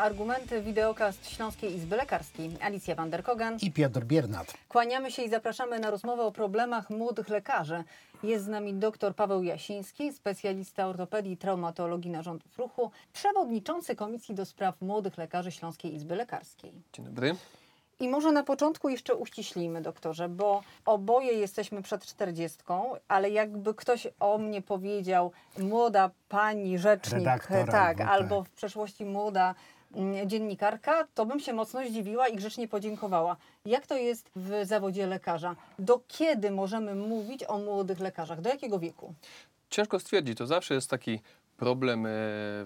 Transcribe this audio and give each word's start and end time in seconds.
Argumenty 0.00 0.62
wideokast 0.62 1.30
Śląskiej 1.30 1.74
Izby 1.74 1.96
Lekarskiej. 1.96 2.50
Alicja 2.60 2.94
Vanderkogan. 2.94 3.58
i 3.62 3.72
Piotr 3.72 4.00
Biernat. 4.04 4.54
Kłaniamy 4.68 5.10
się 5.10 5.22
i 5.22 5.28
zapraszamy 5.28 5.78
na 5.78 5.90
rozmowę 5.90 6.22
o 6.22 6.32
problemach 6.32 6.90
młodych 6.90 7.28
lekarzy. 7.28 7.84
Jest 8.22 8.44
z 8.44 8.48
nami 8.48 8.74
dr 8.74 9.14
Paweł 9.14 9.42
Jasiński, 9.42 10.12
specjalista 10.12 10.86
ortopedii 10.86 11.32
i 11.32 11.36
traumatologii 11.36 12.10
narządów 12.10 12.58
ruchu, 12.58 12.90
przewodniczący 13.12 13.96
Komisji 13.96 14.34
do 14.34 14.44
Spraw 14.44 14.80
Młodych 14.80 15.18
Lekarzy 15.18 15.52
Śląskiej 15.52 15.94
Izby 15.94 16.16
Lekarskiej. 16.16 16.72
Dzień 16.92 17.04
dobry. 17.04 17.36
I 18.00 18.08
może 18.08 18.32
na 18.32 18.42
początku 18.42 18.88
jeszcze 18.88 19.14
uściślimy, 19.14 19.82
doktorze, 19.82 20.28
bo 20.28 20.62
oboje 20.84 21.32
jesteśmy 21.32 21.82
przed 21.82 22.06
czterdziestką, 22.06 22.92
ale 23.08 23.30
jakby 23.30 23.74
ktoś 23.74 24.06
o 24.20 24.38
mnie 24.38 24.62
powiedział, 24.62 25.32
młoda 25.58 26.10
pani 26.28 26.78
rzecznik, 26.78 27.18
Redaktor 27.18 27.70
tak, 27.70 28.00
albo 28.00 28.42
tak. 28.42 28.48
w 28.48 28.52
przeszłości 28.54 29.04
młoda 29.04 29.54
dziennikarka, 30.26 31.06
to 31.14 31.26
bym 31.26 31.40
się 31.40 31.52
mocno 31.52 31.80
zdziwiła 31.88 32.28
i 32.28 32.36
grzecznie 32.36 32.68
podziękowała. 32.68 33.36
Jak 33.64 33.86
to 33.86 33.96
jest 33.96 34.30
w 34.36 34.66
zawodzie 34.66 35.06
lekarza? 35.06 35.56
Do 35.78 36.00
kiedy 36.08 36.50
możemy 36.50 36.94
mówić 36.94 37.44
o 37.44 37.58
młodych 37.58 38.00
lekarzach? 38.00 38.40
Do 38.40 38.50
jakiego 38.50 38.78
wieku? 38.78 39.14
Ciężko 39.70 39.98
stwierdzić, 40.00 40.38
to 40.38 40.46
zawsze 40.46 40.74
jest 40.74 40.90
taki 40.90 41.20
problem 41.56 42.06
e, 42.06 42.10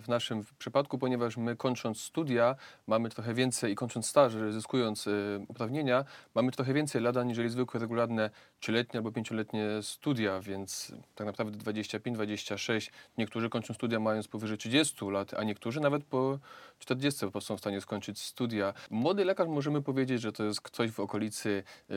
w 0.01 0.05
naszym 0.09 0.45
przypadku, 0.59 0.98
ponieważ 0.98 1.37
my 1.37 1.56
kończąc 1.56 2.01
studia 2.01 2.56
mamy 2.87 3.11
trochę 3.11 3.34
więcej 3.34 3.73
i 3.73 3.74
kończąc 3.74 4.06
staż, 4.06 4.33
zyskując 4.51 5.06
e, 5.06 5.11
uprawnienia, 5.48 6.05
mamy 6.34 6.52
trochę 6.52 6.73
więcej 6.73 7.02
lat 7.02 7.16
aniżeli 7.16 7.48
zwykłe, 7.48 7.80
regularne 7.80 8.30
trzyletnie 8.61 8.98
albo 8.98 9.12
pięcioletnie 9.12 9.69
studia, 9.83 10.41
więc 10.41 10.92
tak 11.14 11.27
naprawdę 11.27 11.59
25-26, 11.73 12.91
niektórzy 13.19 13.51
kończą 13.51 13.75
studia 13.75 14.00
mając 14.00 14.28
powyżej 14.28 14.58
30 14.58 15.05
lat, 15.05 15.34
a 15.34 15.45
niektórzy 15.45 15.80
nawet 15.80 16.05
po 16.05 16.39
40 16.78 17.30
po 17.30 17.41
są 17.41 17.56
w 17.56 17.61
stanie 17.61 17.80
skończyć 17.80 18.20
studia. 18.20 18.75
Młody 18.91 19.25
lekarz 19.25 19.48
możemy 19.48 19.83
powiedzieć, 19.83 20.20
że 20.20 20.33
to 20.33 20.45
jest 20.45 20.61
ktoś 20.61 20.91
w 20.91 21.00
okolicy 21.00 21.62
e, 21.91 21.95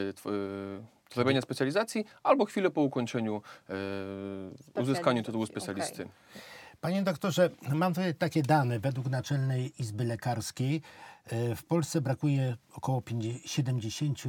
zrobienia 1.14 1.42
specjalizacji 1.42 2.06
albo 2.24 2.46
chwilę 2.46 2.70
po 2.70 2.82
ukończeniu, 2.82 3.42
uzyskaniu 4.76 5.24
tytułu 5.24 5.46
specjalisty. 5.46 6.08
Panie 6.82 7.04
doktorze, 7.04 7.50
mam 7.74 7.94
tutaj 7.94 8.16
takie 8.16 8.44
dane. 8.44 8.80
Według 8.80 9.10
Naczelnej 9.10 9.82
Izby 9.82 10.04
Lekarskiej 10.04 10.82
e, 11.26 11.56
w 11.56 11.64
Polsce 11.64 12.02
brakuje 12.02 12.58
około 12.74 13.02
50, 13.02 13.46
70 13.46 14.24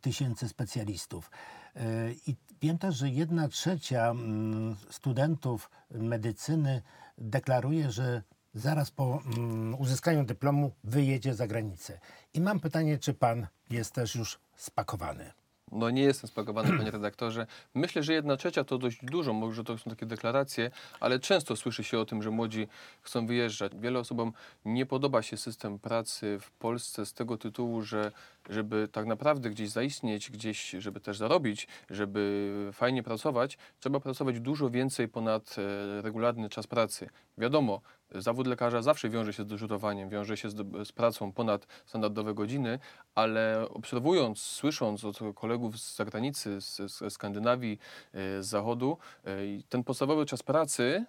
tysięcy 0.00 0.48
specjalistów. 0.48 1.30
E, 1.76 1.80
I 2.26 2.36
wiem 2.62 2.78
też, 2.78 2.96
że 2.96 3.08
jedna 3.08 3.48
trzecia 3.48 4.10
mm, 4.10 4.76
studentów 4.90 5.70
medycyny 5.90 6.82
deklaruje, 7.18 7.90
że 7.90 8.22
zaraz 8.54 8.90
po 8.90 9.22
mm, 9.26 9.74
uzyskaniu 9.74 10.24
dyplomu 10.24 10.72
wyjedzie 10.84 11.34
za 11.34 11.46
granicę. 11.46 12.00
I 12.34 12.40
mam 12.40 12.60
pytanie, 12.60 12.98
czy 12.98 13.14
pan 13.14 13.46
jest 13.70 13.94
też 13.94 14.14
już 14.14 14.38
spakowany? 14.56 15.32
No 15.72 15.90
nie 15.90 16.02
jestem 16.02 16.28
spakowany, 16.28 16.78
panie 16.78 16.90
redaktorze. 16.90 17.46
Myślę, 17.74 18.02
że 18.02 18.12
jedna 18.12 18.36
trzecia 18.36 18.64
to 18.64 18.78
dość 18.78 18.98
dużo, 19.02 19.32
może 19.32 19.64
to 19.64 19.78
są 19.78 19.90
takie 19.90 20.06
deklaracje, 20.06 20.70
ale 21.00 21.18
często 21.18 21.56
słyszy 21.56 21.84
się 21.84 21.98
o 21.98 22.04
tym, 22.04 22.22
że 22.22 22.30
młodzi 22.30 22.68
chcą 23.02 23.26
wyjeżdżać. 23.26 23.72
Wiele 23.76 23.98
osobom 23.98 24.32
nie 24.64 24.86
podoba 24.86 25.22
się 25.22 25.36
system 25.36 25.78
pracy 25.78 26.38
w 26.40 26.50
Polsce 26.50 27.06
z 27.06 27.12
tego 27.12 27.38
tytułu, 27.38 27.82
że 27.82 28.12
żeby 28.50 28.88
tak 28.92 29.06
naprawdę 29.06 29.50
gdzieś 29.50 29.70
zaistnieć, 29.70 30.30
gdzieś, 30.30 30.70
żeby 30.70 31.00
też 31.00 31.18
zarobić, 31.18 31.68
żeby 31.90 32.70
fajnie 32.72 33.02
pracować, 33.02 33.58
trzeba 33.80 34.00
pracować 34.00 34.40
dużo 34.40 34.70
więcej 34.70 35.08
ponad 35.08 35.56
e, 35.58 36.02
regularny 36.02 36.48
czas 36.48 36.66
pracy. 36.66 37.08
Wiadomo, 37.38 37.80
zawód 38.14 38.46
lekarza 38.46 38.82
zawsze 38.82 39.08
wiąże 39.10 39.32
się 39.32 39.42
z 39.42 39.46
dorzutowaniem, 39.46 40.08
wiąże 40.08 40.36
się 40.36 40.50
z, 40.50 40.56
z 40.88 40.92
pracą 40.92 41.32
ponad 41.32 41.66
standardowe 41.86 42.34
godziny, 42.34 42.78
ale 43.14 43.66
obserwując, 43.68 44.38
słysząc 44.38 45.04
od 45.04 45.18
kolegów 45.34 45.78
z 45.78 45.96
zagranicy, 45.96 46.60
z, 46.60 46.92
z 46.92 47.12
Skandynawii, 47.12 47.78
e, 48.12 48.42
z 48.42 48.46
Zachodu, 48.46 48.98
e, 49.24 49.30
ten 49.68 49.84
podstawowy 49.84 50.26
czas 50.26 50.42
pracy 50.42 51.04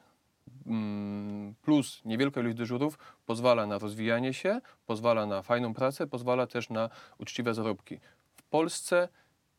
mm, 0.65 1.55
plus 1.61 2.01
niewielka 2.05 2.41
ilość 2.41 2.57
dyżurów 2.57 2.99
pozwala 3.25 3.67
na 3.67 3.77
rozwijanie 3.77 4.33
się, 4.33 4.61
pozwala 4.85 5.25
na 5.25 5.41
fajną 5.41 5.73
pracę, 5.73 6.07
pozwala 6.07 6.47
też 6.47 6.69
na 6.69 6.89
uczciwe 7.17 7.53
zarobki. 7.53 7.99
W 8.37 8.43
Polsce 8.43 9.09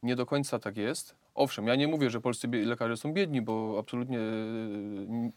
nie 0.03 0.17
do 0.17 0.27
końca 0.27 0.59
tak 0.59 0.77
jest. 0.77 1.15
Owszem, 1.38 1.66
ja 1.66 1.75
nie 1.75 1.88
mówię, 1.88 2.10
że 2.10 2.21
polscy 2.21 2.49
lekarze 2.49 2.97
są 2.97 3.12
biedni, 3.12 3.43
bo 3.43 3.76
absolutnie 3.78 4.19
e, 4.19 4.22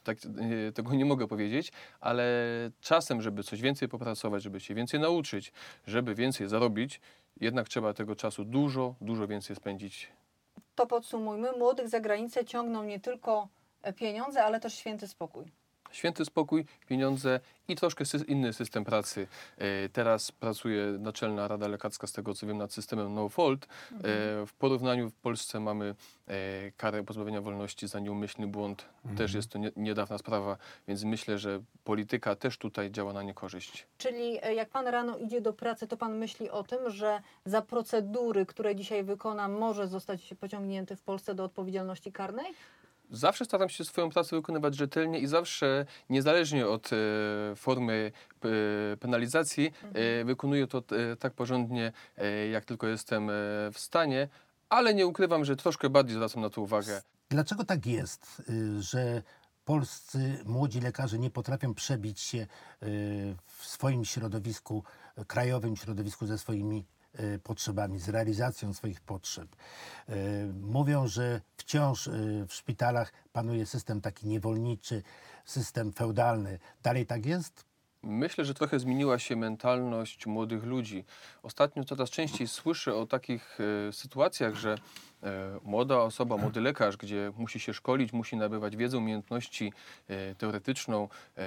tak, 0.03 0.17
e, 0.67 0.71
tego 0.71 0.93
nie 0.93 1.05
mogę 1.05 1.27
powiedzieć, 1.27 1.71
ale 1.99 2.25
czasem, 2.81 3.21
żeby 3.21 3.43
coś 3.43 3.61
więcej 3.61 3.87
popracować, 3.87 4.43
żeby 4.43 4.59
się 4.59 4.73
więcej 4.73 4.99
nauczyć, 4.99 5.53
żeby 5.87 6.15
więcej 6.15 6.47
zarobić, 6.47 7.01
jednak 7.39 7.69
trzeba 7.69 7.93
tego 7.93 8.15
czasu 8.15 8.45
dużo, 8.45 8.95
dużo 9.01 9.27
więcej 9.27 9.55
spędzić. 9.55 10.11
To 10.75 10.87
podsumujmy, 10.87 11.51
młodych 11.51 11.89
za 11.89 11.99
granicę 11.99 12.45
ciągną 12.45 12.83
nie 12.83 12.99
tylko 12.99 13.47
e, 13.81 13.93
pieniądze, 13.93 14.43
ale 14.43 14.59
też 14.59 14.73
święty 14.73 15.07
spokój. 15.07 15.51
Święty 15.91 16.25
spokój, 16.25 16.65
pieniądze 16.87 17.39
i 17.67 17.75
troszkę 17.75 18.03
sy- 18.05 18.25
inny 18.27 18.53
system 18.53 18.83
pracy. 18.85 19.27
E, 19.57 19.89
Teraz 19.89 20.31
pracuje 20.31 20.85
Naczelna 20.99 21.47
Rada 21.47 21.67
Lekarska, 21.67 22.07
z 22.07 22.11
tego 22.11 22.33
co 22.33 22.47
wiem, 22.47 22.57
nad 22.57 22.73
systemem 22.73 23.13
no 23.15 23.29
fault. 23.29 23.65
E, 23.65 23.67
W 24.45 24.53
porównaniu 24.59 25.09
w 25.09 25.13
Polsce 25.15 25.59
mamy 25.59 25.95
e, 26.27 26.33
karę 26.77 27.03
pozbawienia 27.03 27.41
wolności 27.41 27.87
za 27.87 27.99
nieumyślny 27.99 28.47
błąd. 28.47 28.85
Też 29.17 29.33
jest 29.33 29.49
to 29.49 29.59
nie, 29.59 29.71
niedawna 29.75 30.17
sprawa, 30.17 30.57
więc 30.87 31.03
myślę, 31.03 31.37
że 31.39 31.59
polityka 31.83 32.35
też 32.35 32.57
tutaj 32.57 32.91
działa 32.91 33.13
na 33.13 33.23
niekorzyść. 33.23 33.87
Czyli 33.97 34.39
e, 34.41 34.53
jak 34.53 34.69
pan 34.69 34.87
rano 34.87 35.17
idzie 35.17 35.41
do 35.41 35.53
pracy, 35.53 35.87
to 35.87 35.97
pan 35.97 36.17
myśli 36.17 36.49
o 36.49 36.63
tym, 36.63 36.89
że 36.89 37.21
za 37.45 37.61
procedury, 37.61 38.45
które 38.45 38.75
dzisiaj 38.75 39.03
wykona, 39.03 39.47
może 39.47 39.87
zostać 39.87 40.33
pociągnięty 40.39 40.95
w 40.95 41.01
Polsce 41.01 41.35
do 41.35 41.43
odpowiedzialności 41.43 42.11
karnej? 42.11 42.45
Zawsze 43.11 43.45
staram 43.45 43.69
się 43.69 43.85
swoją 43.85 44.09
pracę 44.09 44.35
wykonywać 44.35 44.75
rzetelnie 44.75 45.19
i 45.19 45.27
zawsze, 45.27 45.85
niezależnie 46.09 46.67
od 46.67 46.89
e, 46.93 46.95
formy 47.55 48.11
e, 48.93 48.97
penalizacji, 48.97 49.71
e, 49.93 50.25
wykonuję 50.25 50.67
to 50.67 50.77
e, 50.77 51.15
tak 51.15 51.33
porządnie, 51.33 51.91
e, 52.17 52.47
jak 52.47 52.65
tylko 52.65 52.87
jestem 52.87 53.29
e, 53.29 53.33
w 53.73 53.75
stanie, 53.75 54.27
ale 54.69 54.93
nie 54.93 55.07
ukrywam, 55.07 55.45
że 55.45 55.55
troszkę 55.55 55.89
bardziej 55.89 56.15
zwracam 56.15 56.41
na 56.41 56.49
to 56.49 56.61
uwagę. 56.61 57.01
Dlaczego 57.29 57.63
tak 57.63 57.85
jest, 57.85 58.41
y, 58.49 58.81
że 58.81 59.21
polscy 59.65 60.37
młodzi 60.45 60.81
lekarze 60.81 61.19
nie 61.19 61.29
potrafią 61.29 61.73
przebić 61.73 62.19
się 62.19 62.37
y, 62.37 62.47
w 63.45 63.65
swoim 63.65 64.05
środowisku, 64.05 64.83
krajowym 65.27 65.75
środowisku 65.75 66.27
ze 66.27 66.37
swoimi 66.37 66.85
potrzebami, 67.43 67.99
z 67.99 68.09
realizacją 68.09 68.73
swoich 68.73 69.01
potrzeb? 69.01 69.55
Y, 70.09 70.13
Mówią, 70.61 71.07
że 71.07 71.41
wciąż 71.57 72.07
y, 72.07 72.45
w 72.47 72.53
szpitalach 72.53 73.13
panuje 73.33 73.65
system 73.65 74.01
taki 74.01 74.27
niewolniczy, 74.27 75.03
system 75.45 75.93
feudalny. 75.93 76.59
Dalej 76.83 77.05
tak 77.05 77.25
jest? 77.25 77.65
Myślę, 78.03 78.45
że 78.45 78.53
trochę 78.53 78.79
zmieniła 78.79 79.19
się 79.19 79.35
mentalność 79.35 80.25
młodych 80.25 80.63
ludzi. 80.63 81.05
Ostatnio 81.43 81.83
coraz 81.83 82.09
częściej 82.09 82.47
słyszę 82.47 82.95
o 82.95 83.05
takich 83.05 83.57
e, 83.89 83.93
sytuacjach, 83.93 84.55
że 84.55 84.73
e, 84.73 84.77
młoda 85.63 86.01
osoba, 86.01 86.37
młody 86.37 86.61
lekarz, 86.61 86.97
gdzie 86.97 87.31
musi 87.37 87.59
się 87.59 87.73
szkolić, 87.73 88.13
musi 88.13 88.35
nabywać 88.35 88.77
wiedzę, 88.77 88.97
umiejętności 88.97 89.73
e, 90.07 90.35
teoretyczną 90.35 91.07
e, 91.37 91.41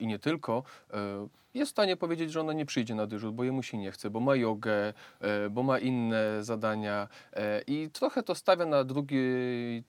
i 0.00 0.06
nie 0.06 0.18
tylko, 0.18 0.62
e, 0.92 1.28
jest 1.54 1.70
w 1.70 1.74
stanie 1.74 1.96
powiedzieć, 1.96 2.32
że 2.32 2.40
ona 2.40 2.52
nie 2.52 2.66
przyjdzie 2.66 2.94
na 2.94 3.06
dyżur, 3.06 3.32
bo 3.32 3.44
jemu 3.44 3.62
się 3.62 3.78
nie 3.78 3.90
chce, 3.90 4.10
bo 4.10 4.20
ma 4.20 4.36
jogę, 4.36 4.92
e, 5.20 5.50
bo 5.50 5.62
ma 5.62 5.78
inne 5.78 6.44
zadania 6.44 7.08
e, 7.32 7.62
i 7.66 7.90
trochę 7.92 8.22
to 8.22 8.34
stawia 8.34 8.66
na 8.66 8.84
drugi 8.84 9.18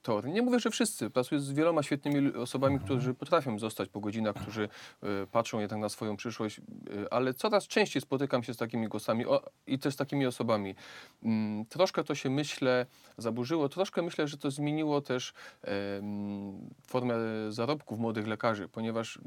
tor. 0.02 0.28
Nie 0.28 0.42
mówię, 0.42 0.60
że 0.60 0.70
wszyscy. 0.70 1.10
Pracuję 1.10 1.40
z 1.40 1.52
wieloma 1.52 1.82
świetnymi 1.82 2.34
osobami, 2.34 2.80
którzy 2.80 3.14
potrafią 3.14 3.58
zostać 3.58 3.88
po 3.88 4.00
godzinach, 4.00 4.36
którzy 4.36 4.68
e, 5.02 5.26
patrzą 5.26 5.60
jednak 5.60 5.80
na 5.80 5.88
swoją 5.88 6.16
przyszłość, 6.16 6.58
e, 6.58 6.62
ale 7.12 7.34
coraz 7.34 7.66
częściej 7.66 8.02
spotykam 8.02 8.42
się 8.42 8.54
z 8.54 8.56
takimi 8.56 8.88
głosami 8.88 9.24
i 9.66 9.78
też 9.78 9.94
z 9.94 9.96
takimi 9.96 10.26
osobami. 10.26 10.74
Mm, 11.22 11.64
Troszkę 11.66 12.04
to 12.04 12.14
się, 12.14 12.30
myślę, 12.30 12.86
zaburzyło. 13.18 13.68
Troszkę 13.68 14.02
myślę, 14.02 14.28
że 14.28 14.36
to 14.36 14.50
zmieniło 14.50 15.00
też 15.00 15.32
formę 16.86 17.14
zarobków 17.48 17.98
młodych 17.98 18.26
lekarzy, 18.26 18.68
ponieważ 18.68 19.20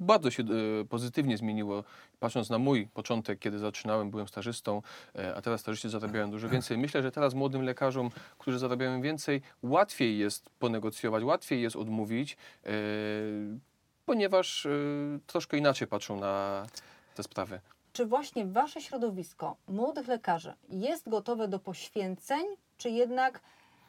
bardzo 0.00 0.30
się 0.30 0.42
e, 0.42 0.84
pozytywnie 0.84 1.36
zmieniło, 1.36 1.84
patrząc 2.20 2.50
na 2.50 2.58
mój 2.58 2.86
początek, 2.86 3.38
kiedy 3.38 3.58
zaczynałem, 3.58 4.10
byłem 4.10 4.28
stażystą, 4.28 4.82
e, 5.14 5.34
a 5.34 5.42
teraz 5.42 5.60
stażyści 5.60 5.88
zarabiają 5.88 6.30
dużo 6.30 6.48
więcej. 6.48 6.78
Myślę, 6.78 7.02
że 7.02 7.12
teraz 7.12 7.34
młodym 7.34 7.62
lekarzom, 7.62 8.10
którzy 8.38 8.58
zarabiają 8.58 9.00
więcej, 9.00 9.42
łatwiej 9.62 10.18
jest 10.18 10.50
ponegocjować, 10.58 11.24
łatwiej 11.24 11.62
jest 11.62 11.76
odmówić, 11.76 12.36
e, 12.64 12.70
ponieważ 14.06 14.66
troszkę 15.26 15.58
inaczej 15.58 15.88
patrzą 15.88 16.20
na 16.20 16.66
te 17.14 17.22
sprawy. 17.22 17.60
Czy 17.92 18.06
właśnie 18.06 18.46
wasze 18.46 18.80
środowisko 18.80 19.56
młodych 19.68 20.08
lekarzy 20.08 20.54
jest 20.68 21.08
gotowe 21.08 21.48
do 21.48 21.58
poświęceń, 21.58 22.46
czy 22.84 22.90
jednak 22.90 23.40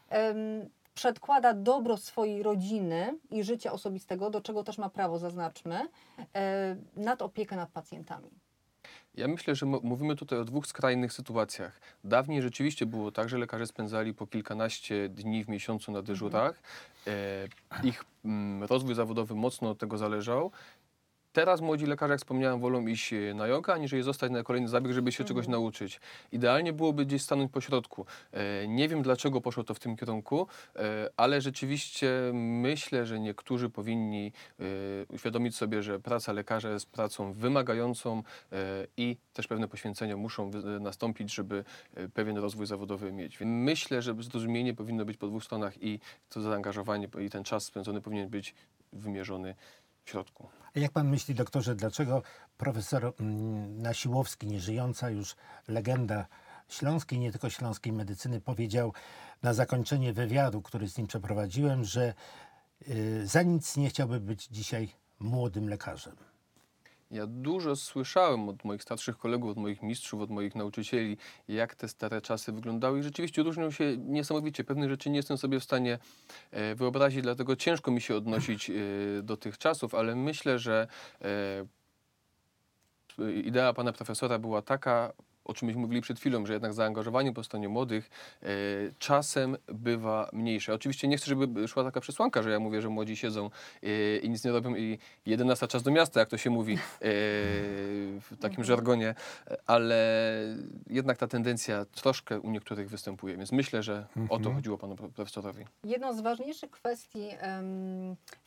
em, 0.09 0.69
przedkłada 0.93 1.53
dobro 1.53 1.97
swojej 1.97 2.43
rodziny 2.43 3.17
i 3.31 3.43
życia 3.43 3.71
osobistego, 3.71 4.29
do 4.29 4.41
czego 4.41 4.63
też 4.63 4.77
ma 4.77 4.89
prawo, 4.89 5.19
zaznaczmy, 5.19 5.87
e, 6.35 6.75
nad 6.95 7.21
opiekę 7.21 7.55
nad 7.55 7.69
pacjentami. 7.69 8.29
Ja 9.15 9.27
myślę, 9.27 9.55
że 9.55 9.65
mówimy 9.65 10.15
tutaj 10.15 10.39
o 10.39 10.45
dwóch 10.45 10.67
skrajnych 10.67 11.13
sytuacjach. 11.13 11.79
Dawniej 12.03 12.41
rzeczywiście 12.41 12.85
było 12.85 13.11
tak, 13.11 13.29
że 13.29 13.37
lekarze 13.37 13.67
spędzali 13.67 14.13
po 14.13 14.27
kilkanaście 14.27 15.09
dni 15.09 15.43
w 15.43 15.49
miesiącu 15.49 15.91
na 15.91 16.01
dyżurach. 16.01 16.61
E, 17.07 17.47
ich 17.83 18.03
mm, 18.25 18.63
rozwój 18.63 18.95
zawodowy 18.95 19.35
mocno 19.35 19.69
od 19.69 19.77
tego 19.77 19.97
zależał. 19.97 20.51
Teraz 21.35 21.61
młodzi 21.61 21.85
lekarze, 21.85 22.13
jak 22.13 22.19
wspomniałem, 22.19 22.59
wolą 22.59 22.87
iść 22.87 23.13
e, 23.13 23.33
na 23.33 23.47
jogę, 23.47 23.73
aniżeli 23.73 24.03
zostać 24.03 24.31
na 24.31 24.43
kolejny 24.43 24.67
zabieg, 24.67 24.93
żeby 24.93 25.11
się 25.11 25.23
czegoś 25.23 25.47
nauczyć. 25.47 25.99
Idealnie 26.31 26.73
byłoby 26.73 27.05
gdzieś 27.05 27.21
stanąć 27.21 27.51
po 27.51 27.61
środku. 27.61 28.05
E, 28.31 28.67
nie 28.67 28.87
wiem, 28.87 29.01
dlaczego 29.01 29.41
poszło 29.41 29.63
to 29.63 29.73
w 29.73 29.79
tym 29.79 29.97
kierunku, 29.97 30.47
e, 30.75 31.09
ale 31.17 31.41
rzeczywiście 31.41 32.09
myślę, 32.33 33.05
że 33.05 33.19
niektórzy 33.19 33.69
powinni 33.69 34.31
uświadomić 35.09 35.55
sobie, 35.55 35.83
że 35.83 35.99
praca 35.99 36.33
lekarza 36.33 36.69
jest 36.69 36.91
pracą 36.91 37.33
wymagającą 37.33 38.23
i 38.97 39.17
też 39.33 39.47
pewne 39.47 39.67
poświęcenia 39.67 40.17
muszą 40.17 40.51
nastąpić, 40.79 41.33
żeby 41.33 41.63
pewien 42.13 42.37
rozwój 42.37 42.65
zawodowy 42.65 43.11
mieć. 43.11 43.37
Więc 43.37 43.51
myślę, 43.65 44.01
że 44.01 44.15
zrozumienie 44.19 44.73
powinno 44.73 45.05
być 45.05 45.17
po 45.17 45.27
dwóch 45.27 45.43
stronach 45.43 45.83
i 45.83 45.99
to 46.29 46.41
zaangażowanie 46.41 47.07
i 47.25 47.29
ten 47.29 47.43
czas 47.43 47.65
spędzony 47.65 48.01
powinien 48.01 48.29
być 48.29 48.55
wymierzony 48.93 49.55
w 50.05 50.09
środku. 50.09 50.64
Jak 50.75 50.91
pan 50.91 51.09
myśli, 51.09 51.35
doktorze, 51.35 51.75
dlaczego 51.75 52.23
profesor 52.57 53.13
mm, 53.19 53.81
Nasiłowski, 53.81 54.47
nieżyjąca 54.47 55.09
już 55.09 55.35
legenda 55.67 56.25
śląskiej, 56.69 57.19
nie 57.19 57.31
tylko 57.31 57.49
śląskiej 57.49 57.93
medycyny, 57.93 58.41
powiedział 58.41 58.93
na 59.43 59.53
zakończenie 59.53 60.13
wywiadu, 60.13 60.61
który 60.61 60.87
z 60.89 60.97
nim 60.97 61.07
przeprowadziłem, 61.07 61.83
że 61.83 62.13
y, 62.89 63.27
za 63.27 63.41
nic 63.41 63.77
nie 63.77 63.89
chciałby 63.89 64.19
być 64.19 64.47
dzisiaj 64.47 64.89
młodym 65.19 65.69
lekarzem. 65.69 66.15
Ja 67.11 67.27
dużo 67.27 67.75
słyszałem 67.75 68.49
od 68.49 68.63
moich 68.63 68.83
starszych 68.83 69.17
kolegów, 69.17 69.51
od 69.51 69.57
moich 69.57 69.81
mistrzów, 69.81 70.21
od 70.21 70.29
moich 70.29 70.55
nauczycieli, 70.55 71.17
jak 71.47 71.75
te 71.75 71.87
stare 71.87 72.21
czasy 72.21 72.51
wyglądały 72.51 72.99
i 72.99 73.03
rzeczywiście 73.03 73.43
różnią 73.43 73.71
się 73.71 73.97
niesamowicie. 73.97 74.63
Pewnych 74.63 74.89
rzeczy 74.89 75.09
nie 75.09 75.17
jestem 75.17 75.37
sobie 75.37 75.59
w 75.59 75.63
stanie 75.63 75.99
e, 76.51 76.75
wyobrazić, 76.75 77.21
dlatego 77.21 77.55
ciężko 77.55 77.91
mi 77.91 78.01
się 78.01 78.15
odnosić 78.15 78.69
e, 78.69 78.73
do 79.23 79.37
tych 79.37 79.57
czasów, 79.57 79.95
ale 79.95 80.15
myślę, 80.15 80.59
że 80.59 80.87
e, 81.21 81.65
idea 83.43 83.73
pana 83.73 83.93
profesora 83.93 84.39
była 84.39 84.61
taka, 84.61 85.13
o 85.45 85.53
czym 85.53 85.65
myśmy 85.65 85.81
mówili 85.81 86.01
przed 86.01 86.19
chwilą, 86.19 86.45
że 86.45 86.53
jednak 86.53 86.73
zaangażowanie 86.73 87.33
po 87.33 87.43
stronie 87.43 87.69
młodych 87.69 88.09
e, 88.43 88.47
czasem 88.99 89.57
bywa 89.67 90.29
mniejsze. 90.33 90.73
Oczywiście 90.73 91.07
nie 91.07 91.17
chcę, 91.17 91.25
żeby 91.25 91.67
szła 91.67 91.83
taka 91.83 92.01
przesłanka, 92.01 92.43
że 92.43 92.51
ja 92.51 92.59
mówię, 92.59 92.81
że 92.81 92.89
młodzi 92.89 93.15
siedzą 93.17 93.49
e, 93.83 94.17
i 94.17 94.29
nic 94.29 94.43
nie 94.43 94.51
robią 94.51 94.75
i 94.75 94.97
11 95.25 95.67
czas 95.67 95.83
do 95.83 95.91
miasta, 95.91 96.19
jak 96.19 96.29
to 96.29 96.37
się 96.37 96.49
mówi 96.49 96.73
e, 96.73 96.77
w 97.01 98.31
takim 98.41 98.63
żargonie, 98.63 99.15
ale 99.67 99.95
jednak 100.89 101.17
ta 101.17 101.27
tendencja 101.27 101.85
troszkę 101.85 102.39
u 102.39 102.51
niektórych 102.51 102.89
występuje, 102.89 103.37
więc 103.37 103.51
myślę, 103.51 103.83
że 103.83 104.05
o 104.29 104.39
to 104.39 104.53
chodziło 104.53 104.77
panu 104.77 104.95
pro- 104.95 105.09
profesorowi. 105.09 105.65
Jedną 105.83 106.13
z 106.13 106.21
ważniejszych 106.21 106.71
kwestii 106.71 107.29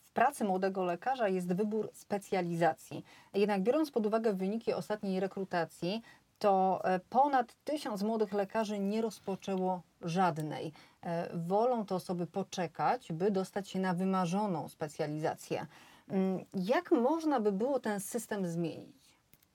w 0.01 0.13
pracy 0.13 0.45
młodego 0.45 0.85
lekarza 0.85 1.29
jest 1.29 1.53
wybór 1.53 1.91
specjalizacji. 1.93 3.05
Jednak 3.35 3.63
biorąc 3.63 3.91
pod 3.91 4.07
uwagę 4.07 4.35
wyniki 4.35 4.73
ostatniej 4.73 5.21
rekrutacji, 5.21 6.03
to 6.39 6.81
e, 6.85 7.01
ponad 7.11 7.57
tysiąc 7.65 8.03
młodych 8.03 8.33
lekarzy 8.33 8.79
nie 8.79 9.03
rozpoczęło 9.03 9.83
żadnej. 10.03 10.73
E, 11.03 11.29
Wolą 11.39 11.87
te 11.87 11.95
osoby 11.95 12.27
poczekać, 12.27 13.13
by 13.13 13.31
dostać 13.31 13.69
się 13.69 13.79
na 13.79 13.95
wymarzoną 13.95 14.69
specjalizację. 14.69 15.67
Mm, 16.09 16.45
Jak 16.55 16.91
można 16.91 17.41
by 17.41 17.53
było 17.53 17.81
ten 17.81 18.01
system 18.01 18.47
zmienić? 18.47 18.97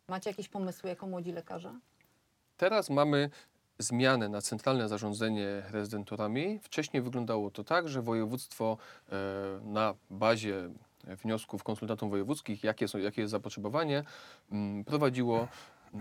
Macie 0.07 0.29
jakieś 0.29 0.49
pomysły 0.49 0.89
jako 0.89 1.07
młodzi 1.07 1.31
lekarze? 1.31 1.73
Teraz 2.57 2.89
mamy 2.89 3.29
zmianę 3.79 4.29
na 4.29 4.41
centralne 4.41 4.87
zarządzanie 4.89 5.63
rezydenturami. 5.71 6.59
Wcześniej 6.59 7.03
wyglądało 7.03 7.51
to 7.51 7.63
tak, 7.63 7.89
że 7.89 8.01
województwo 8.01 8.77
e, 9.11 9.15
na 9.63 9.93
bazie 10.09 10.69
wniosków 11.03 11.63
konsultantów 11.63 12.09
wojewódzkich, 12.09 12.63
jakie, 12.63 12.87
są, 12.87 12.97
jakie 12.97 13.21
jest 13.21 13.31
zapotrzebowanie, 13.31 14.03
mm, 14.51 14.83
prowadziło 14.83 15.47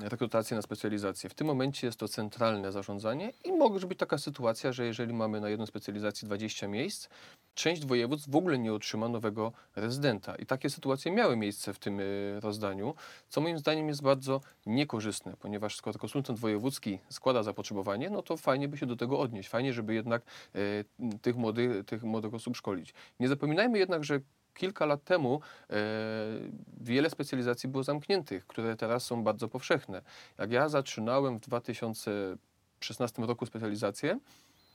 rekrutację 0.00 0.56
na 0.56 0.62
specjalizację. 0.62 1.30
W 1.30 1.34
tym 1.34 1.46
momencie 1.46 1.86
jest 1.86 1.98
to 1.98 2.08
centralne 2.08 2.72
zarządzanie 2.72 3.32
i 3.44 3.52
może 3.52 3.86
być 3.86 3.98
taka 3.98 4.18
sytuacja, 4.18 4.72
że 4.72 4.86
jeżeli 4.86 5.12
mamy 5.12 5.40
na 5.40 5.48
jedną 5.48 5.66
specjalizację 5.66 6.26
20 6.26 6.68
miejsc, 6.68 7.08
część 7.54 7.86
województw 7.86 8.30
w 8.30 8.36
ogóle 8.36 8.58
nie 8.58 8.72
otrzyma 8.72 9.08
nowego 9.08 9.52
rezydenta. 9.76 10.34
I 10.36 10.46
takie 10.46 10.70
sytuacje 10.70 11.12
miały 11.12 11.36
miejsce 11.36 11.74
w 11.74 11.78
tym 11.78 12.00
y, 12.00 12.40
rozdaniu, 12.40 12.94
co 13.28 13.40
moim 13.40 13.58
zdaniem 13.58 13.88
jest 13.88 14.02
bardzo 14.02 14.40
niekorzystne, 14.66 15.34
ponieważ 15.40 15.76
skoro 15.76 15.98
konsultant 15.98 16.38
wojewódzki 16.38 16.98
składa 17.08 17.42
zapotrzebowanie, 17.42 18.10
no 18.10 18.22
to 18.22 18.36
fajnie 18.36 18.68
by 18.68 18.78
się 18.78 18.86
do 18.86 18.96
tego 18.96 19.20
odnieść. 19.20 19.48
Fajnie, 19.48 19.72
żeby 19.72 19.94
jednak 19.94 20.22
y, 20.56 20.84
tych, 21.22 21.36
młodych, 21.36 21.84
tych 21.84 22.02
młodych 22.02 22.34
osób 22.34 22.56
szkolić. 22.56 22.94
Nie 23.20 23.28
zapominajmy 23.28 23.78
jednak, 23.78 24.04
że 24.04 24.20
kilka 24.54 24.86
lat 24.86 25.04
temu 25.04 25.40
e, 25.70 25.74
wiele 26.80 27.10
specjalizacji 27.10 27.68
było 27.68 27.82
zamkniętych, 27.82 28.46
które 28.46 28.76
teraz 28.76 29.04
są 29.04 29.24
bardzo 29.24 29.48
powszechne. 29.48 30.02
Jak 30.38 30.52
ja 30.52 30.68
zaczynałem 30.68 31.38
w 31.38 31.40
2016 31.40 33.22
roku 33.22 33.46
specjalizację, 33.46 34.18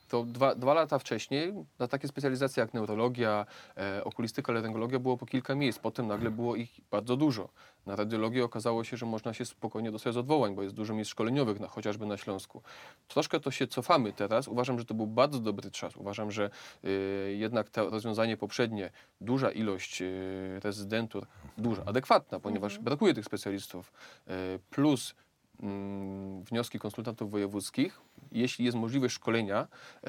to 0.08 0.24
dwa, 0.24 0.54
dwa 0.54 0.74
lata 0.74 0.98
wcześniej 0.98 1.54
na 1.78 1.88
takie 1.88 2.08
specjalizacje 2.08 2.60
jak 2.60 2.74
neurologia, 2.74 3.46
e, 3.76 4.04
okulistyka, 4.04 4.52
laryngologia 4.52 4.98
było 4.98 5.16
po 5.16 5.26
kilka 5.26 5.54
miejsc. 5.54 5.78
Potem 5.78 6.06
nagle 6.06 6.30
było 6.30 6.56
ich 6.56 6.80
bardzo 6.90 7.16
dużo. 7.16 7.48
Na 7.86 7.96
radiologię 7.96 8.44
okazało 8.44 8.84
się, 8.84 8.96
że 8.96 9.06
można 9.06 9.34
się 9.34 9.44
spokojnie 9.44 9.92
dostać 9.92 10.14
z 10.14 10.16
odwołań, 10.16 10.54
bo 10.54 10.62
jest 10.62 10.74
dużo 10.74 10.94
miejsc 10.94 11.10
szkoleniowych, 11.10 11.60
na, 11.60 11.68
chociażby 11.68 12.06
na 12.06 12.16
Śląsku. 12.16 12.62
Troszkę 13.08 13.40
to 13.40 13.50
się 13.50 13.66
cofamy 13.66 14.12
teraz. 14.12 14.48
Uważam, 14.48 14.78
że 14.78 14.84
to 14.84 14.94
był 14.94 15.06
bardzo 15.06 15.40
dobry 15.40 15.70
czas. 15.70 15.96
Uważam, 15.96 16.30
że 16.30 16.50
y, 16.84 17.36
jednak 17.38 17.70
to 17.70 17.90
rozwiązanie 17.90 18.36
poprzednie, 18.36 18.90
duża 19.20 19.50
ilość 19.50 20.02
y, 20.02 20.60
rezydentur, 20.62 21.26
duża, 21.58 21.82
adekwatna, 21.84 22.40
ponieważ 22.40 22.78
brakuje 22.78 23.14
tych 23.14 23.24
specjalistów, 23.24 23.92
y, 24.28 24.32
plus 24.70 25.14
mm, 25.62 26.44
wnioski 26.44 26.78
konsultantów 26.78 27.30
wojewódzkich, 27.30 28.00
jeśli 28.32 28.64
jest 28.64 28.76
możliwość 28.76 29.14
szkolenia, 29.14 29.58
e, 29.58 30.08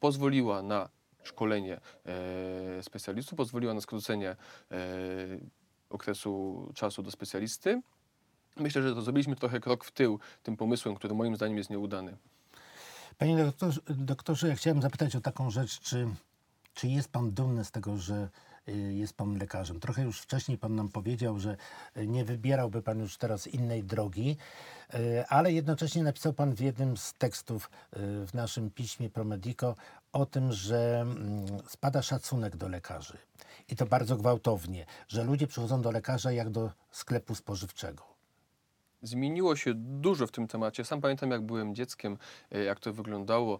pozwoliła 0.00 0.62
na 0.62 0.88
szkolenie 1.22 1.80
e, 2.06 2.82
specjalistów, 2.82 3.36
pozwoliła 3.36 3.74
na 3.74 3.80
skrócenie 3.80 4.30
e, 4.30 4.36
okresu 5.90 6.68
czasu 6.74 7.02
do 7.02 7.10
specjalisty. 7.10 7.82
Myślę, 8.56 8.82
że 8.82 8.94
to 8.94 9.02
zrobiliśmy 9.02 9.36
trochę 9.36 9.60
krok 9.60 9.84
w 9.84 9.90
tył 9.90 10.20
tym 10.42 10.56
pomysłem, 10.56 10.94
który 10.94 11.14
moim 11.14 11.36
zdaniem 11.36 11.58
jest 11.58 11.70
nieudany. 11.70 12.16
Panie 13.18 13.44
doktorze, 13.44 13.80
doktorze, 13.88 14.48
ja 14.48 14.54
chciałem 14.54 14.82
zapytać 14.82 15.16
o 15.16 15.20
taką 15.20 15.50
rzecz, 15.50 15.80
czy, 15.80 16.08
czy 16.74 16.88
jest 16.88 17.12
pan 17.12 17.32
dumny 17.32 17.64
z 17.64 17.70
tego, 17.70 17.96
że 17.96 18.28
jest 18.90 19.16
pan 19.16 19.38
lekarzem? 19.38 19.80
Trochę 19.80 20.02
już 20.02 20.20
wcześniej 20.20 20.58
pan 20.58 20.74
nam 20.74 20.88
powiedział, 20.88 21.38
że 21.38 21.56
y, 21.96 22.06
nie 22.06 22.24
wybierałby 22.24 22.82
pan 22.82 23.00
już 23.00 23.16
teraz 23.16 23.46
innej 23.46 23.84
drogi, 23.84 24.36
y, 24.94 25.26
ale 25.28 25.52
jednocześnie 25.52 26.02
napisał 26.02 26.32
pan 26.32 26.54
w 26.54 26.60
jednym 26.60 26.96
z 26.96 27.14
tekstów 27.14 27.70
y, 27.96 28.26
w 28.26 28.34
naszym 28.34 28.70
piśmie 28.70 29.10
Promedico 29.10 29.76
o 30.12 30.26
tym, 30.26 30.52
że 30.52 31.00
mm, 31.00 31.46
spada 31.66 32.02
szacunek 32.02 32.56
do 32.56 32.68
lekarzy. 32.68 33.18
I 33.68 33.76
to 33.76 33.86
bardzo 33.86 34.16
gwałtownie, 34.16 34.86
że 35.08 35.24
ludzie 35.24 35.46
przychodzą 35.46 35.82
do 35.82 35.90
lekarza 35.90 36.32
jak 36.32 36.50
do 36.50 36.70
sklepu 36.90 37.34
spożywczego. 37.34 38.12
Zmieniło 39.02 39.56
się 39.56 39.72
dużo 39.74 40.26
w 40.26 40.30
tym 40.30 40.48
temacie. 40.48 40.84
Sam 40.84 41.00
pamiętam, 41.00 41.30
jak 41.30 41.42
byłem 41.42 41.74
dzieckiem, 41.74 42.18
jak 42.50 42.80
to 42.80 42.92
wyglądało. 42.92 43.58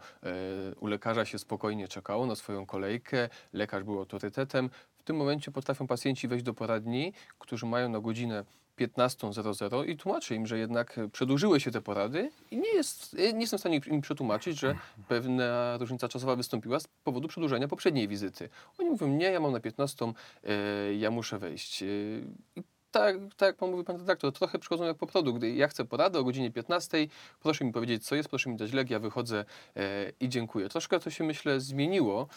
U 0.81 0.87
lekarza 0.87 1.25
się 1.25 1.39
spokojnie 1.39 1.89
czekało 1.89 2.27
na 2.27 2.37
swoją 2.37 2.67
kolejkę, 2.67 3.29
lekarz 3.53 3.85
był 3.85 3.99
autorytetem. 3.99 4.71
W 5.03 5.05
tym 5.05 5.17
momencie 5.17 5.51
potrafią 5.51 5.87
pacjenci 5.87 6.29
wejść 6.29 6.45
do 6.45 6.55
poradni, 6.55 7.13
którzy 7.39 7.67
mają 7.67 7.89
na 7.89 8.01
godzinę 8.01 8.45
15.00 8.79 9.89
i 9.89 9.97
tłumaczę 9.97 10.35
im, 10.35 10.47
że 10.47 10.59
jednak 10.59 11.01
przedłużyły 11.13 11.61
się 11.61 11.71
te 11.71 11.81
porady 11.81 12.31
i 12.51 12.57
nie, 12.57 12.75
jest, 12.75 13.17
e, 13.19 13.33
nie 13.33 13.41
jestem 13.41 13.59
w 13.59 13.61
stanie 13.61 13.81
im 13.87 14.01
przetłumaczyć, 14.01 14.59
że 14.59 14.75
pewna 15.09 15.79
różnica 15.79 16.09
czasowa 16.09 16.37
wystąpiła 16.37 16.81
z 16.81 16.89
powodu 17.05 17.29
przedłużenia 17.29 17.69
poprzedniej 17.69 18.09
wizyty. 18.09 18.49
Oni 18.79 18.91
mówią, 18.91 19.09
nie, 19.09 19.27
ja 19.27 19.41
mam 19.41 19.53
na 19.53 19.61
15, 19.61 20.13
e, 20.45 20.95
ja 20.95 21.11
muszę 21.11 21.39
wejść. 21.39 21.83
E, 21.83 21.87
tak, 22.91 23.17
tak 23.37 23.47
jak 23.47 23.57
pan 23.57 23.71
mówi, 23.71 23.85
pan 23.85 23.97
redaktor, 23.97 24.33
trochę 24.33 24.59
przychodzą 24.59 24.85
jak 24.85 24.97
po 24.97 25.07
produkt. 25.07 25.39
Gdy 25.39 25.55
Ja 25.55 25.69
chcę 25.69 25.85
poradę 25.85 26.19
o 26.19 26.25
godzinie 26.25 26.51
15, 26.51 27.07
proszę 27.41 27.65
mi 27.65 27.73
powiedzieć, 27.73 28.07
co 28.07 28.15
jest, 28.15 28.29
proszę 28.29 28.51
mi 28.51 28.57
dać 28.57 28.73
lek, 28.73 28.91
ja 28.91 28.99
wychodzę 28.99 29.45
i 30.21 30.29
dziękuję. 30.29 30.69
Troszkę 30.69 31.01
to 31.01 31.11
się, 31.11 31.25
myślę, 31.25 31.61
zmieniło. 31.61 32.29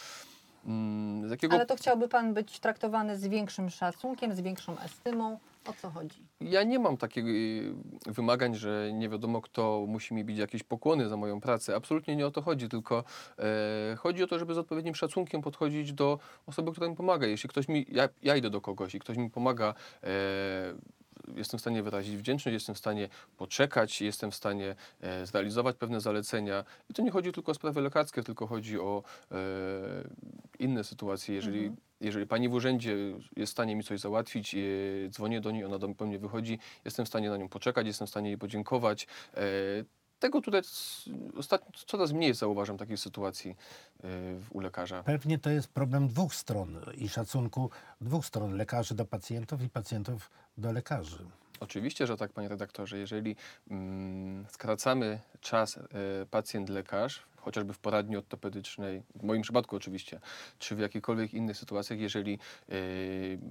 Mm, 0.66 1.30
jakiego 1.30 1.56
Ale 1.56 1.66
to 1.66 1.76
chciałby 1.76 2.08
pan 2.08 2.34
być 2.34 2.60
traktowany 2.60 3.18
z 3.18 3.28
większym 3.28 3.70
szacunkiem, 3.70 4.36
z 4.36 4.42
większą 4.42 4.80
estymą. 4.80 5.40
O 5.68 5.74
co 5.74 5.90
chodzi? 5.90 6.24
Ja 6.42 6.64
nie 6.64 6.80
mam 6.80 6.98
takich 6.98 7.26
y, 7.26 7.74
wymagań, 8.06 8.56
że 8.56 8.90
nie 8.94 9.10
wiadomo 9.10 9.42
kto 9.42 9.86
musi 9.88 10.14
mi 10.14 10.26
bić 10.26 10.38
jakieś 10.38 10.64
pokłony 10.64 11.10
za 11.10 11.18
moją 11.18 11.42
pracę. 11.42 11.76
Absolutnie 11.76 12.16
nie 12.16 12.28
o 12.28 12.32
to 12.32 12.42
chodzi, 12.42 12.70
tylko 12.70 13.04
e, 13.40 13.96
chodzi 13.96 14.24
o 14.24 14.28
to, 14.28 14.40
żeby 14.40 14.54
z 14.54 14.58
odpowiednim 14.58 14.96
szacunkiem 14.96 15.42
podchodzić 15.42 15.94
do 15.94 16.20
osoby, 16.46 16.72
która 16.72 16.90
mi 16.90 16.96
pomaga. 16.96 17.28
Jeśli 17.28 17.50
ktoś 17.50 17.68
mi, 17.68 17.86
ja, 17.90 18.10
ja 18.24 18.36
idę 18.36 18.50
do 18.50 18.62
kogoś 18.62 18.96
i 18.96 19.00
ktoś 19.00 19.18
mi 19.18 19.30
pomaga, 19.30 19.74
e, 20.04 20.10
jestem 21.36 21.58
w 21.58 21.62
stanie 21.62 21.84
wyrazić 21.84 22.18
wdzięczność, 22.18 22.54
jestem 22.54 22.76
w 22.76 22.78
stanie 22.78 23.10
poczekać, 23.38 24.02
jestem 24.02 24.32
w 24.32 24.36
stanie 24.36 24.76
e, 25.02 25.26
zrealizować 25.26 25.76
pewne 25.76 26.02
zalecenia. 26.02 26.64
I 26.90 26.94
to 26.94 27.02
nie 27.02 27.12
chodzi 27.12 27.32
tylko 27.32 27.52
o 27.52 27.56
sprawy 27.56 27.82
lekarskie, 27.82 28.24
tylko 28.24 28.48
chodzi 28.48 28.80
o 28.80 29.04
e, 29.32 29.36
inne 30.66 30.84
sytuacje. 30.84 31.36
Jeżeli, 31.36 31.72
jeżeli 32.02 32.28
pani 32.28 32.50
w 32.50 32.54
urzędzie 32.54 32.96
jest 33.36 33.52
w 33.52 33.56
stanie 33.56 33.76
mi 33.76 33.84
coś 33.84 34.00
załatwić, 34.00 34.56
e, 34.56 34.60
dzwonię 35.10 35.42
do 35.42 35.52
niej, 35.52 35.64
ona 35.66 35.80
do, 35.80 35.88
po 35.96 36.06
mnie 36.06 36.20
wychodzi, 36.20 36.60
jestem 36.86 37.06
w 37.06 37.10
stanie 37.10 37.30
na 37.30 37.38
nią 37.38 37.50
poczekać, 37.50 37.88
jestem 37.88 38.08
w 38.08 38.10
stanie 38.10 38.30
jej 38.30 38.38
podziękować. 38.38 39.08
E, 39.34 39.42
tego 40.20 40.42
tutaj 40.42 40.62
ostatnio 41.38 41.72
coraz 41.88 42.12
mniej 42.12 42.34
zauważam 42.34 42.78
takiej 42.78 42.98
sytuacji 42.98 43.52
e, 43.52 43.56
w- 44.40 44.48
u 44.52 44.60
lekarza. 44.60 45.04
Pewnie 45.04 45.40
to 45.40 45.50
jest 45.50 45.68
problem 45.68 46.08
dwóch 46.08 46.36
stron 46.36 46.80
i 46.98 47.10
szacunku 47.10 47.70
dwóch 48.02 48.26
stron, 48.26 48.58
lekarzy 48.58 48.96
do 48.96 49.06
pacjentów 49.06 49.62
i 49.62 49.70
pacjentów 49.70 50.32
do 50.58 50.72
lekarzy. 50.72 51.26
Oczywiście, 51.60 52.08
że 52.08 52.18
tak, 52.18 52.32
panie 52.34 52.48
redaktorze. 52.48 52.98
Jeżeli 52.98 53.36
mm, 53.72 54.46
skracamy 54.50 55.20
czas 55.42 55.78
e, 55.78 55.82
pacjent-lekarz, 56.32 57.20
chociażby 57.46 57.74
w 57.74 57.80
poradni 57.80 58.18
ortopedycznej, 58.18 59.04
w 59.16 59.24
moim 59.24 59.42
przypadku 59.42 59.76
oczywiście, 59.76 60.20
czy 60.60 60.76
w 60.76 60.80
jakichkolwiek 60.80 61.34
innych 61.34 61.58
sytuacjach, 61.58 62.00
jeżeli 62.00 62.40
e, 62.70 62.76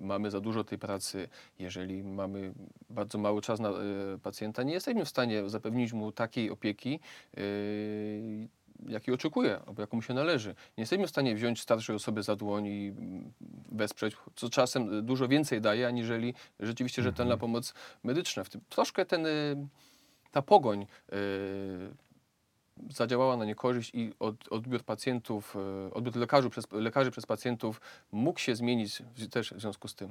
mamy 0.01 0.31
za 0.31 0.41
dużo 0.41 0.65
tej 0.65 0.79
pracy, 0.79 1.29
jeżeli 1.59 2.05
mamy 2.05 2.53
bardzo 2.91 3.19
mały 3.19 3.43
czas 3.43 3.61
na 3.61 3.69
e, 3.69 3.75
pacjenta, 4.23 4.63
nie 4.63 4.73
jesteśmy 4.73 5.05
w 5.05 5.09
stanie 5.09 5.49
zapewnić 5.49 5.93
mu 5.93 6.13
takiej 6.13 6.51
opieki, 6.51 7.01
e, 7.37 7.41
jakiej 8.89 9.15
oczekuje, 9.15 9.61
albo 9.67 9.83
jaką 9.83 9.97
mu 9.97 10.03
się 10.03 10.15
należy. 10.15 10.49
Nie 10.49 10.83
jesteśmy 10.83 11.07
w 11.07 11.11
stanie 11.11 11.35
wziąć 11.35 11.61
starszej 11.61 11.97
osoby 11.97 12.23
za 12.23 12.37
dłoń 12.37 12.67
i 12.67 12.95
wesprzeć, 13.73 14.17
co 14.37 14.51
czasem 14.51 15.07
dużo 15.07 15.29
więcej 15.29 15.61
daje, 15.61 15.87
aniżeli 15.87 16.35
rzeczywiście 16.61 17.03
rzetelna 17.03 17.37
pomoc 17.37 17.75
medyczna. 18.03 18.45
W 18.45 18.49
tym 18.49 18.61
troszkę 18.69 19.05
ten, 19.05 19.27
y, 19.27 19.57
ta 20.31 20.43
pogoń 20.43 20.83
y, 20.83 21.17
zadziałała 22.91 23.37
na 23.37 23.45
niekorzyść 23.45 23.95
i 23.95 24.13
od, 24.21 24.53
odbiór 24.53 24.83
pacjentów, 24.83 25.57
y, 25.91 25.95
odbiór 25.95 26.17
lekarzy 26.17 26.51
przez, 26.51 26.73
lekarzy 26.73 27.11
przez 27.11 27.27
pacjentów 27.27 27.81
mógł 28.13 28.39
się 28.39 28.57
zmienić 28.57 29.03
też 29.31 29.55
w 29.55 29.61
związku 29.61 29.89
z 29.89 29.95
tym. 29.95 30.09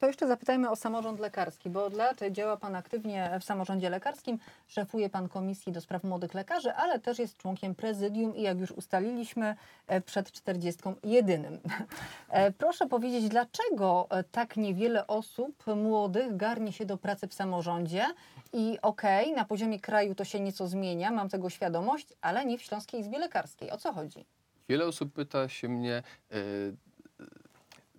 To 0.00 0.06
jeszcze 0.06 0.28
zapytajmy 0.28 0.70
o 0.70 0.76
samorząd 0.76 1.20
lekarski, 1.20 1.70
bo 1.70 1.84
od 1.84 1.94
lat 1.94 2.20
działa 2.30 2.56
Pan 2.56 2.76
aktywnie 2.76 3.30
w 3.40 3.44
samorządzie 3.44 3.90
lekarskim, 3.90 4.38
szefuje 4.66 5.10
Pan 5.10 5.28
Komisji 5.28 5.72
do 5.72 5.80
Spraw 5.80 6.04
Młodych 6.04 6.34
Lekarzy, 6.34 6.74
ale 6.74 6.98
też 6.98 7.18
jest 7.18 7.36
członkiem 7.36 7.74
prezydium 7.74 8.36
i 8.36 8.42
jak 8.42 8.58
już 8.58 8.70
ustaliliśmy 8.70 9.56
e, 9.86 10.00
przed 10.00 10.32
40 10.32 10.82
jedynym. 11.04 11.58
E, 12.28 12.52
Proszę 12.52 12.86
powiedzieć, 12.86 13.28
dlaczego 13.28 14.06
e, 14.10 14.24
tak 14.24 14.56
niewiele 14.56 15.06
osób 15.06 15.64
młodych 15.76 16.36
garnie 16.36 16.72
się 16.72 16.86
do 16.86 16.96
pracy 16.96 17.28
w 17.28 17.34
samorządzie 17.34 18.06
i 18.52 18.78
okej, 18.82 19.32
na 19.32 19.44
poziomie 19.44 19.80
kraju 19.80 20.14
to 20.14 20.24
się 20.24 20.40
nieco 20.40 20.66
zmienia, 20.66 21.10
mam 21.10 21.28
tego 21.28 21.50
świadomość, 21.50 22.06
ale 22.20 22.44
nie 22.44 22.58
w 22.58 22.62
Śląskiej 22.62 23.00
Izbie 23.00 23.18
Lekarskiej. 23.18 23.70
O 23.70 23.78
co 23.78 23.92
chodzi? 23.92 24.24
Wiele 24.68 24.86
osób 24.86 25.12
pyta 25.12 25.48
się 25.48 25.68
mnie, 25.68 26.02
y, 26.32 26.76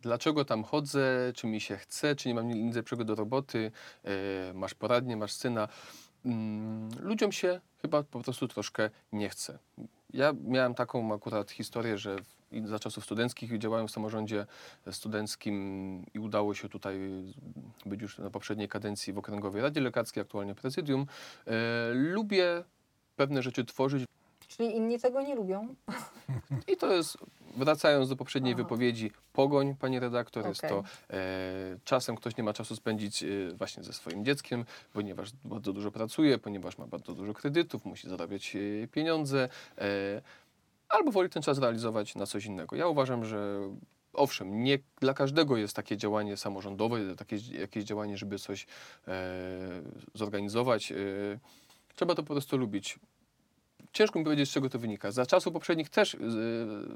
dlaczego 0.02 0.46
tam 0.46 0.64
chodzę, 0.64 1.32
czy 1.36 1.48
mi 1.48 1.62
się 1.62 1.78
chce, 1.78 2.16
czy 2.16 2.28
nie 2.30 2.36
mam 2.36 2.48
nic 2.48 2.76
lepszego 2.76 3.04
do 3.04 3.16
roboty, 3.16 3.72
y, 4.50 4.54
masz 4.54 4.74
poradnię, 4.74 5.18
masz 5.18 5.32
syna. 5.32 5.68
Mm, 6.26 6.90
Ludziom 7.00 7.32
się 7.32 7.62
chyba 7.82 8.04
po 8.04 8.20
prostu 8.22 8.48
troszkę 8.48 8.90
nie 9.12 9.30
chce. 9.30 9.60
Ja 10.14 10.34
miałem 10.44 10.74
taką 10.74 11.14
akurat 11.14 11.52
historię, 11.52 11.98
że 11.98 12.16
i 12.52 12.68
za 12.68 12.80
czasów 12.80 13.04
studenckich 13.04 13.58
działałem 13.58 13.88
w 13.88 13.92
samorządzie 13.92 14.46
studenckim 14.92 16.06
i 16.14 16.20
udało 16.20 16.54
się 16.54 16.70
tutaj 16.70 17.00
być 17.86 18.02
już 18.02 18.18
na 18.18 18.30
poprzedniej 18.30 18.68
kadencji 18.68 19.14
w 19.14 19.18
Okręgowej 19.18 19.62
Radzie 19.62 19.82
Lekarskiej, 19.82 20.22
aktualnie 20.22 20.56
prezydium. 20.56 21.06
E, 21.48 21.54
lubię 21.94 22.64
pewne 23.16 23.42
rzeczy 23.42 23.66
tworzyć, 23.66 24.06
Czyli 24.58 24.76
inni 24.76 25.00
tego 25.00 25.22
nie 25.22 25.36
lubią? 25.36 25.76
i 26.74 26.78
to 26.78 26.94
jest, 26.94 27.18
wracając 27.58 28.10
do 28.10 28.16
poprzedniej 28.16 28.54
Aha. 28.54 28.64
wypowiedzi, 28.64 29.12
pogoń, 29.34 29.76
pani 29.76 30.00
redaktor, 30.00 30.48
jest 30.48 30.64
Okej. 30.64 30.70
to 30.70 30.84
e, 31.10 31.78
czasem 31.84 32.16
ktoś 32.16 32.38
nie 32.38 32.44
ma 32.44 32.54
czasu 32.54 32.76
spędzić 32.76 33.24
e, 33.24 33.28
właśnie 33.54 33.84
ze 33.84 33.94
swoim 33.94 34.26
dzieckiem, 34.26 34.66
ponieważ 34.94 35.30
bardzo 35.46 35.74
dużo 35.74 35.92
pracuje, 35.92 36.38
ponieważ 36.38 36.78
ma 36.78 36.88
bardzo 36.88 37.14
dużo 37.14 37.34
kredytów, 37.34 37.86
musi 37.86 38.10
zarabiać 38.10 38.56
e, 38.56 38.88
pieniądze, 38.88 39.50
e, 39.78 40.22
albo 40.92 41.12
woli 41.12 41.30
ten 41.30 41.44
czas 41.44 41.60
realizować 41.60 42.16
na 42.16 42.26
coś 42.26 42.46
innego. 42.46 42.76
Ja 42.76 42.88
uważam, 42.88 43.26
że 43.26 43.60
owszem, 44.14 44.64
nie 44.64 44.80
dla 45.00 45.14
każdego 45.14 45.58
jest 45.58 45.76
takie 45.76 45.98
działanie 45.98 46.38
samorządowe, 46.38 47.16
takie 47.16 47.38
jakieś 47.60 47.84
działanie, 47.84 48.18
żeby 48.18 48.40
coś 48.40 48.68
e, 49.08 49.30
zorganizować. 50.14 50.92
E, 50.92 50.96
trzeba 51.96 52.16
to 52.16 52.24
po 52.24 52.34
prostu 52.34 52.58
lubić. 52.58 53.00
Ciężko 53.94 54.20
mi 54.20 54.26
powiedzieć, 54.26 54.50
z 54.50 54.54
czego 54.54 54.70
to 54.70 54.80
wynika. 54.80 55.12
Za 55.12 55.26
czasów 55.26 55.54
poprzednich 55.54 55.90
też, 55.90 56.16
e, 56.16 56.18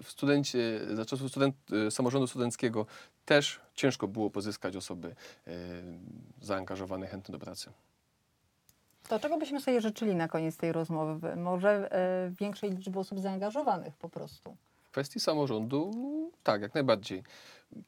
w 0.03 0.05
studencie, 0.07 0.81
za 0.93 1.05
czasów 1.05 1.29
student, 1.31 1.55
e, 1.87 1.91
samorządu 1.91 2.27
studenckiego 2.27 2.85
też 3.25 3.59
ciężko 3.75 4.07
było 4.07 4.29
pozyskać 4.29 4.75
osoby 4.75 5.15
e, 5.47 5.51
zaangażowane, 6.41 7.07
chętne 7.07 7.31
do 7.31 7.39
pracy. 7.39 7.71
To 9.09 9.19
czego 9.19 9.37
byśmy 9.37 9.61
sobie 9.61 9.81
życzyli 9.81 10.15
na 10.15 10.27
koniec 10.27 10.57
tej 10.57 10.71
rozmowy? 10.71 11.35
Może 11.35 11.91
e, 11.91 12.31
większej 12.39 12.71
liczby 12.71 12.99
osób 12.99 13.19
zaangażowanych 13.19 13.95
po 13.95 14.09
prostu. 14.09 14.55
W 14.83 14.91
kwestii 14.91 15.19
samorządu, 15.19 15.91
tak, 16.43 16.61
jak 16.61 16.73
najbardziej. 16.73 17.23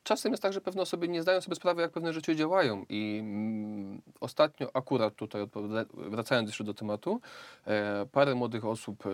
Czasem 0.04 0.32
jest 0.32 0.44
tak, 0.44 0.54
że 0.54 0.62
pewne 0.62 0.82
osoby 0.82 1.08
nie 1.08 1.22
zdają 1.22 1.42
sobie 1.42 1.56
sprawy, 1.56 1.82
jak 1.82 1.92
pewne 1.92 2.14
rzeczy 2.14 2.36
działają. 2.36 2.86
I 2.90 3.18
mm, 3.22 4.02
ostatnio, 4.20 4.76
akurat 4.76 5.16
tutaj, 5.16 5.48
wracając 5.94 6.50
jeszcze 6.50 6.64
do 6.64 6.74
tematu, 6.74 7.22
e, 7.68 8.06
parę 8.12 8.36
młodych 8.36 8.66
osób 8.66 9.06
e, 9.06 9.10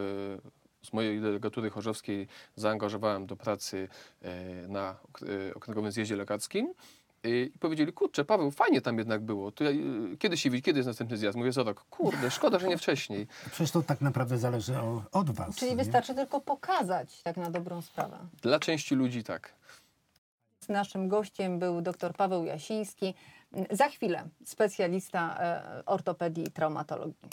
z 0.84 0.94
mojej 0.94 1.22
delegatury 1.22 1.70
chorzowskiej 1.70 2.28
zaangażowałem 2.56 3.26
do 3.26 3.36
pracy 3.36 3.90
e, 4.22 4.68
na 4.68 4.96
e, 5.50 5.54
okręgowym 5.54 5.92
zjeździe 5.92 6.16
lekarskim. 6.16 6.74
E, 7.24 7.30
I 7.30 7.60
powiedzieli, 7.60 7.94
kurczę, 7.94 8.26
Paweł, 8.26 8.52
fajnie 8.52 8.82
tam 8.82 8.98
jednak 8.98 9.22
było. 9.22 9.52
To 9.52 9.64
ja, 9.64 9.70
e, 9.70 10.18
kiedy 10.18 10.38
się 10.38 10.50
widzi, 10.50 10.64
kiedy 10.64 10.80
jest 10.80 10.88
następny 10.88 11.18
zjazd? 11.18 11.38
Mówię, 11.38 11.52
za 11.52 11.64
rok. 11.64 11.86
Kurde, 11.90 12.32
szkoda, 12.32 12.60
że 12.60 12.68
nie 12.68 12.78
wcześniej. 12.78 13.28
Przecież 13.52 13.72
to 13.72 13.82
tak 13.82 14.02
naprawdę 14.02 14.38
zależy 14.38 14.78
o, 14.78 15.04
od 15.12 15.30
was. 15.30 15.56
Czyli 15.56 15.72
nie? 15.72 15.78
wystarczy 15.78 16.16
tylko 16.16 16.42
pokazać 16.42 17.22
tak 17.22 17.38
na 17.38 17.50
dobrą 17.50 17.82
sprawę. 17.82 18.18
Dla 18.42 18.60
części 18.60 18.96
ludzi 18.96 19.24
tak. 19.24 19.54
Naszym 20.70 21.08
gościem 21.08 21.60
był 21.60 21.82
dr 21.82 22.14
Paweł 22.14 22.46
Jasiński, 22.46 23.14
za 23.72 23.90
chwilę 23.90 24.24
specjalista 24.46 25.38
e, 25.40 25.86
ortopedii 25.86 26.48
i 26.48 26.52
traumatologii. 26.52 27.30